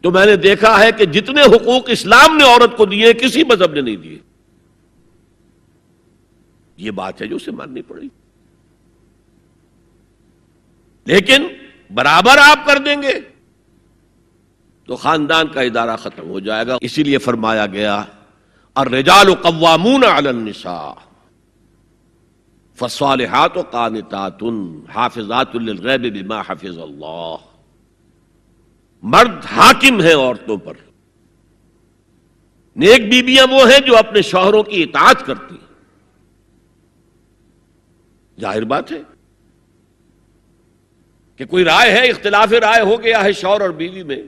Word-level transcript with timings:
تو 0.00 0.10
میں 0.10 0.26
نے 0.26 0.36
دیکھا 0.36 0.80
ہے 0.80 0.92
کہ 0.92 1.04
جتنے 1.04 1.42
حقوق 1.42 1.82
اسلام 1.86 2.36
نے 2.36 2.44
عورت 2.44 2.76
کو 2.76 2.84
دیے، 2.84 3.12
کسی 3.12 3.44
مذہب 3.44 3.72
نے 3.72 3.80
نہیں 3.80 3.96
دیے۔ 3.96 4.18
یہ 6.76 6.90
بات 6.90 7.22
ہے 7.22 7.26
جو 7.26 7.36
اسے 7.36 7.50
ماننی 7.50 7.82
پڑی۔ 7.82 8.08
لیکن 11.06 11.46
برابر 11.94 12.38
آپ 12.38 12.66
کر 12.66 12.78
دیں 12.78 13.02
گے 13.02 13.20
تو 14.86 14.96
خاندان 14.96 15.48
کا 15.48 15.60
ادارہ 15.60 15.96
ختم 15.96 16.28
ہو 16.28 16.40
جائے 16.40 16.66
گا۔ 16.66 16.76
اسی 16.80 17.02
لیے 17.02 17.18
فرمایا 17.18 17.66
گیا 17.66 18.04
اور 18.72 18.86
رجال 18.86 19.34
قوامون 19.34 20.04
علی 20.04 20.28
النساء 20.28 20.92
فصالحات 22.74 23.56
و 23.56 23.62
قانتات 23.62 24.42
حافظات 24.94 25.56
للغیب 25.56 26.24
بما 26.24 26.40
حفظ 26.40 26.78
اللہ۔ 26.78 27.36
مرد 29.02 29.44
حاکم 29.44 30.00
ہیں 30.00 30.14
عورتوں 30.14 30.56
پر۔ 30.56 30.74
نیک 32.76 33.10
بیبیاں 33.10 33.46
وہ 33.50 33.70
ہیں 33.70 33.80
جو 33.86 33.96
اپنے 33.96 34.22
شوہروں 34.22 34.62
کی 34.62 34.82
اطاعت 34.82 35.26
کرتی 35.26 35.54
ہیں۔ 35.54 35.70
ظاہر 38.40 38.64
بات 38.64 38.92
ہے 38.92 39.02
کہ 41.36 41.44
کوئی 41.44 41.64
رائے 41.64 41.92
ہے، 41.92 42.10
اختلاف 42.10 42.52
رائے 42.52 42.80
ہو 42.80 43.02
گیا 43.02 43.24
ہے 43.24 43.32
شوہر 43.32 43.60
اور 43.60 43.70
بیوی 43.70 44.02
میں۔ 44.02 44.22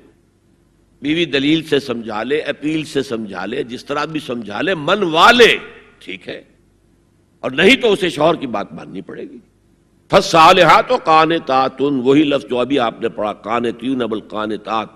بیوی 1.02 1.24
دلیل 1.24 1.62
سے 1.62 1.80
سمجھا 1.80 2.22
لے، 2.22 2.38
اپیل 2.38 2.84
سے 2.84 3.02
سمجھا 3.02 3.46
لے، 3.46 3.62
جس 3.62 3.84
طرح 3.84 4.04
بھی 4.04 4.20
سمجھا 4.20 4.60
لے، 4.60 4.74
من 4.74 5.02
والے، 5.02 5.56
ٹھیک 5.98 6.28
ہے۔ 6.28 6.42
اور 7.40 7.50
نہیں 7.50 7.76
تو 7.76 7.92
اسے 7.92 8.10
شوہر 8.10 8.34
کی 8.34 8.46
بات 8.46 8.72
ماننی 8.72 9.00
پڑے 9.00 9.22
گی۔ 9.22 9.38
فصالحات 10.12 10.92
و 10.92 10.96
قانتاتن 11.04 12.00
وہی 12.04 12.24
لفظ 12.24 12.46
جو 12.50 12.58
ابھی 12.58 12.78
آپ 12.78 13.00
نے 13.00 13.08
پڑھا، 13.08 13.32
قانتیون 13.32 14.02
اب 14.02 14.12
القانتات 14.12 14.88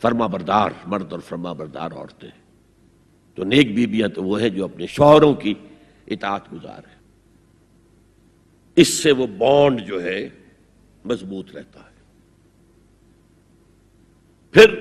فرما 0.00 0.26
بردار، 0.26 0.70
مرد 0.86 1.12
اور 1.12 1.20
فرما 1.20 1.52
بردار 1.52 1.92
عورتیں۔ 1.92 2.30
تو 3.34 3.44
نیک 3.44 3.74
بیبیاں 3.74 4.08
تو 4.08 4.24
وہ 4.24 4.40
ہیں 4.40 4.48
جو 4.48 4.64
اپنے 4.64 4.86
شوہروں 4.86 5.34
کی 5.34 5.54
اطاعت 6.06 6.52
گزار 6.52 6.78
ہے 6.78 6.96
اس 8.76 8.88
سے 8.88 9.12
وہ 9.12 9.26
بانڈ 9.26 9.86
جو 9.86 10.02
ہے 10.02 10.28
مضبوط 11.04 11.56
رہتا 11.56 11.80
ہے۔ 11.80 11.94
پھر 14.50 14.80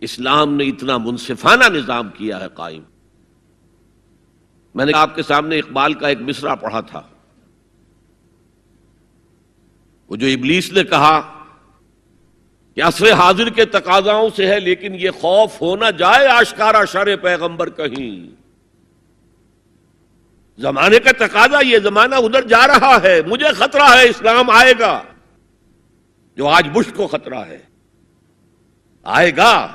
اسلام 0.00 0.54
نے 0.54 0.64
اتنا 0.64 0.98
منصفانہ 0.98 1.64
نظام 1.64 2.08
کیا 2.14 2.40
ہے 2.40 2.46
قائم۔ 2.54 2.82
میں 4.74 4.86
نے 4.86 4.92
آپ 4.94 5.14
کے 5.14 5.22
سامنے 5.22 5.58
اقبال 5.58 5.94
کا 5.94 6.08
ایک 6.08 6.18
مصرع 6.20 6.54
پڑھا 6.54 6.80
تھا۔ 6.80 7.02
وہ 10.12 10.16
جو 10.16 10.26
ابلیس 10.26 10.72
نے 10.72 10.84
کہا 10.84 11.44
کہ 12.74 12.82
عصر 12.82 13.12
حاضر 13.12 13.48
کے 13.48 13.64
تقاضاؤں 13.64 14.30
سے 14.36 14.46
ہے، 14.46 14.60
لیکن 14.60 14.94
یہ 14.94 15.10
خوف 15.10 15.62
ہونا 15.62 15.90
جائے 15.90 16.26
آشکارا 16.26 16.84
شر 16.84 17.16
پیغمبر 17.16 17.70
کہیں۔ 17.70 18.34
زمانے 20.60 20.98
کا 20.98 21.26
تقاضا 21.26 21.60
یہ 21.60 21.78
زمانہ 21.78 22.14
ادھر 22.14 22.46
جا 22.46 22.66
رہا 22.66 22.98
ہے، 23.02 23.22
مجھے 23.26 23.52
خطرہ 23.52 23.82
ہے، 23.82 24.08
اسلام 24.08 24.50
آئے 24.50 24.74
گا۔ 24.78 25.02
جو 26.36 26.48
آج 26.48 26.68
بش 26.72 26.92
کو 26.92 27.06
خطرہ 27.06 27.38
ہے، 27.38 27.62
آئے 29.02 29.36
گا۔ 29.36 29.72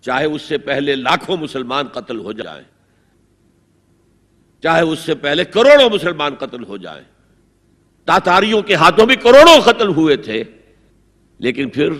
چاہے 0.00 0.24
اس 0.24 0.42
سے 0.42 0.58
پہلے 0.58 0.94
لاکھوں 0.94 1.36
مسلمان 1.36 1.88
قتل 1.88 2.18
ہو 2.18 2.32
جائیں، 2.32 2.64
چاہے 4.62 4.82
اس 4.82 4.98
سے 4.98 5.14
پہلے 5.14 5.44
کروڑوں 5.44 5.90
مسلمان 5.90 6.34
قتل 6.34 6.64
ہو 6.64 6.76
جائیں۔ 6.76 7.15
تاتاریوں 8.06 8.62
کے 8.62 8.74
ہاتھوں 8.74 9.06
بھی 9.06 9.16
کروڑوں 9.16 9.60
قتل 9.60 9.88
ہوئے 9.88 10.16
تھے۔ 10.16 10.44
لیکن 11.38 11.68
پھر 11.68 11.92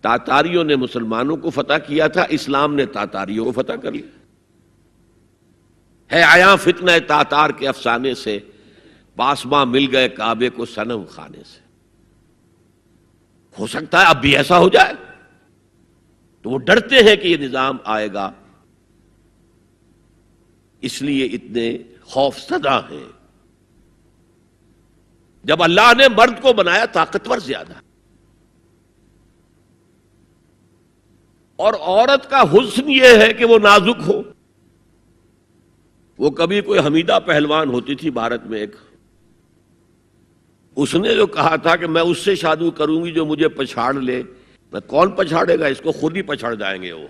تاتاریوں 0.00 0.64
نے 0.64 0.76
مسلمانوں 0.76 1.36
کو 1.36 1.50
فتح 1.50 1.78
کیا 1.86 2.08
تھا، 2.08 2.26
اسلام 2.28 2.74
نے 2.74 2.86
تاتاریوں 2.86 3.44
کو 3.44 3.52
فتح 3.52 3.72
کر 3.72 3.92
لیا۔ 3.92 4.18
ہے 6.12 6.22
آیا 6.22 6.56
فتنہ 6.56 6.90
تاتار 7.06 7.50
کے 7.50 7.68
افسانے 7.68 8.14
سے 8.14 8.38
پاسما 9.16 9.64
مل 9.64 9.86
گئے 9.92 10.08
کعبے 10.08 10.50
کو 10.50 10.64
سنم 10.64 11.04
خانے 11.10 11.42
سے۔ 11.46 11.60
ہو 13.58 13.66
سکتا 13.66 14.00
ہے 14.00 14.06
اب 14.06 14.20
بھی 14.20 14.36
ایسا 14.36 14.58
ہو 14.58 14.68
جائے۔ 14.68 14.92
تو 16.42 16.50
وہ 16.50 16.58
ڈرتے 16.58 16.96
ہیں 16.96 17.16
کہ 17.16 17.28
یہ 17.28 17.36
نظام 17.36 17.76
آئے 17.84 18.12
گا۔ 18.12 18.32
اس 20.80 21.02
لیے 21.02 21.26
اتنے 21.26 21.78
خوف 22.02 22.38
سدا 22.38 22.78
ہیں۔ 22.78 23.17
جب 25.44 25.62
اللہ 25.62 25.94
نے 25.96 26.08
مرد 26.08 26.42
کو 26.42 26.52
بنایا 26.52 26.84
طاقتور 26.84 27.38
زیادہ۔ 27.38 27.72
اور 31.56 31.72
عورت 31.80 32.30
کا 32.30 32.42
حسن 32.42 32.90
یہ 32.90 33.08
ہے 33.16 33.32
کہ 33.32 33.44
وہ 33.44 33.58
نازک 33.58 34.08
ہو۔ 34.08 34.22
وہ 36.18 36.30
کبھی 36.30 36.60
کوئی 36.60 36.80
حمیدہ 36.80 37.18
پہلوان 37.26 37.68
ہوتی 37.68 37.94
تھی 37.94 38.10
بھارت 38.10 38.46
میں 38.46 38.58
ایک۔ 38.58 38.76
اس 40.76 40.94
نے 40.94 41.14
جو 41.14 41.26
کہا 41.26 41.56
تھا 41.56 41.76
کہ 41.76 41.86
میں 41.86 42.02
اس 42.02 42.18
سے 42.18 42.34
شادی 42.34 42.70
کروں 42.70 43.04
گی 43.04 43.12
جو 43.12 43.26
مجھے 43.26 43.48
پچھاڑ 43.48 43.94
لے۔ 43.94 44.22
میں 44.72 44.80
کون 44.80 45.10
پچھاڑے 45.10 45.58
گا؟ 45.58 45.66
اس 45.66 45.80
کو 45.84 45.92
خود 45.92 46.16
ہی 46.16 46.22
پچھاڑ 46.22 46.54
جائیں 46.54 46.82
گے 46.82 46.92
وہ۔ 46.92 47.08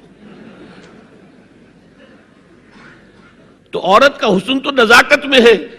تو 3.71 3.81
عورت 3.81 4.21
کا 4.21 4.27
حسن 4.27 4.61
تو 4.61 4.71
نزاکت 4.71 5.27
میں 5.27 5.41
ہے۔ 5.41 5.78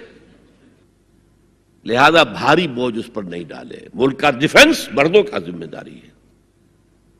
لہذا 1.85 2.23
بھاری 2.23 2.67
بوجھ 2.67 3.00
اس 3.00 3.09
پر 3.13 3.23
نہیں 3.23 3.44
ڈالے۔ 3.44 3.78
ملک 3.94 4.19
کا 4.19 4.31
ڈیفنس 4.31 4.90
مردوں 4.91 5.23
کا 5.23 5.40
ذمہ 5.40 5.66
داری 5.66 5.95
ہے۔ 5.95 6.09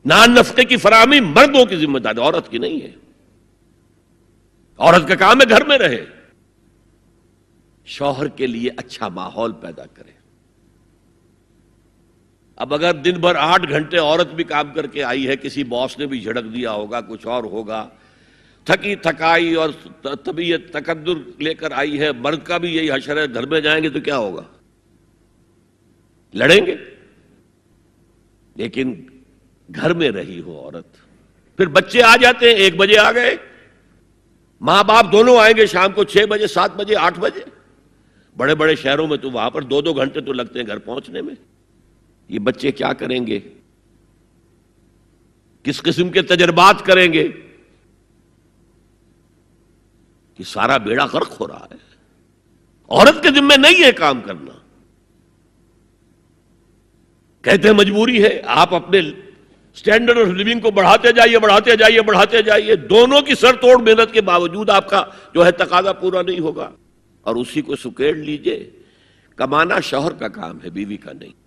نان 0.04 0.30
نفقے 0.30 0.64
کی 0.64 0.76
فراہمی 0.76 1.20
مردوں 1.20 1.66
کی 1.66 1.76
ذمہ 1.76 1.98
داری 1.98 2.20
عورت 2.20 2.50
کی 2.50 2.58
نہیں 2.58 2.80
ہے۔ 2.80 2.92
عورت 4.78 5.08
کا 5.08 5.14
کام 5.14 5.40
ہے 5.40 5.48
گھر 5.48 5.64
میں 5.64 5.78
رہے۔ 5.78 6.04
شوہر 7.84 8.28
کے 8.28 8.46
لیے 8.46 8.70
اچھا 8.76 9.08
ماحول 9.08 9.52
پیدا 9.52 9.82
کرے۔ 9.94 10.10
اب 12.56 12.74
اگر 12.74 12.94
دن 12.94 13.14
بھر 13.20 13.34
آٹھ 13.34 13.68
گھنٹے 13.68 13.98
عورت 13.98 14.34
بھی 14.34 14.44
کام 14.44 14.72
کر 14.74 14.86
کے 14.86 15.04
آئی 15.04 15.28
ہے، 15.28 15.36
کسی 15.36 15.64
باس 15.64 15.98
نے 15.98 16.06
بھی 16.06 16.20
جھڑک 16.20 16.44
دیا 16.44 16.72
ہوگا، 16.72 17.00
کچھ 17.00 17.26
اور 17.26 17.44
ہوگا 17.44 17.88
تھکی 18.64 18.96
تھکائی 18.96 19.54
اور 19.54 19.70
طبیعت 20.02 20.72
تقدر 20.72 21.42
لے 21.42 21.54
کر 21.54 21.72
آئی 21.72 22.00
ہے 22.00 22.12
مرد 22.12 22.38
کا 22.44 22.58
بھی 22.58 22.76
یہی 22.76 22.90
حشر 22.90 23.16
ہے، 23.16 23.34
گھر 23.34 23.46
میں 23.46 23.60
جائیں 23.60 23.82
گے 23.84 23.90
تو 23.90 24.00
کیا 24.00 24.18
ہوگا؟ 24.18 24.42
لڑیں 26.34 26.66
گے؟ 26.66 26.76
لیکن 28.56 29.02
گھر 29.74 29.94
میں 29.94 30.10
رہی 30.10 30.40
ہو 30.40 30.58
عورت۔ 30.58 30.86
پھر 31.56 31.66
بچے 31.66 32.02
آ 32.02 32.16
جاتے 32.16 32.46
ہیں، 32.46 32.56
ایک 32.56 32.76
بجے 32.76 32.98
آ 32.98 33.12
گئے۔ 33.12 33.36
ماں 34.60 34.84
باپ 34.84 35.12
دونوں 35.12 35.38
آئیں 35.38 35.56
گے 35.56 35.66
شام 35.66 35.92
کو 35.92 36.04
چھ 36.04 36.16
بجے، 36.28 36.46
سات 36.46 36.76
بجے، 36.76 36.96
آٹھ 36.96 37.20
بجے۔ 37.20 37.40
بڑے 38.36 38.54
بڑے 38.54 38.76
شہروں 38.76 39.06
میں 39.06 39.16
تو 39.16 39.30
وہاں 39.30 39.50
پر 39.50 39.62
دو 39.62 39.80
دو 39.80 39.92
گھنٹے 39.92 40.20
تو 40.20 40.32
لگتے 40.32 40.58
ہیں 40.58 40.66
گھر 40.66 40.78
پہنچنے 40.78 41.22
میں۔ 41.22 41.34
یہ 42.28 42.38
بچے 42.38 42.72
کیا 42.72 42.92
کریں 42.92 43.26
گے؟ 43.26 43.40
کس 45.62 45.82
قسم 45.82 46.08
کے 46.08 46.22
تجربات 46.22 46.86
کریں 46.86 47.12
گے؟ 47.12 47.28
کہ 50.40 50.44
سارا 50.44 50.76
بیڑا 50.76 51.04
غرق 51.04 51.40
ہو 51.40 51.48
رہا 51.48 51.66
ہے۔ 51.70 51.76
عورت 52.88 53.22
کے 53.22 53.28
ذمہ 53.28 53.54
نہیں 53.54 53.84
ہے 53.84 53.92
کام 53.92 54.20
کرنا۔ 54.20 54.52
کہتے 57.42 57.68
ہیں 57.68 57.74
مجبوری 57.74 58.24
ہے، 58.24 58.42
آپ 58.46 58.74
اپنے 58.74 58.98
اسٹینڈرڈ 59.74 60.18
آف 60.18 60.26
لیونگ 60.26 60.60
کو 60.60 60.70
بڑھاتے 60.70 61.12
جائیے 61.12 61.38
بڑھاتے 61.38 61.76
جائیے 61.76 62.02
بڑھاتے 62.02 62.42
جائیے۔ 62.42 62.76
دونوں 62.76 63.20
کی 63.20 63.34
سر 63.34 63.52
توڑ 63.52 63.76
محنت 63.80 64.12
کے 64.12 64.20
باوجود 64.20 64.70
آپ 64.70 64.88
کا 64.88 65.04
جو 65.34 65.46
ہے 65.46 65.50
تقاضا 65.50 65.92
پورا 65.92 66.22
نہیں 66.22 66.40
ہوگا۔ 66.40 66.70
اور 67.20 67.36
اسی 67.36 67.62
کو 67.62 67.76
سکیڑ 67.76 68.14
لیجیے۔ 68.14 68.70
کمانا 69.36 69.80
شوہر 69.80 70.12
کا 70.12 70.28
کام 70.28 70.58
ہے، 70.64 70.70
بیوی 70.70 70.96
کا 70.96 71.12
نہیں۔ 71.12 71.39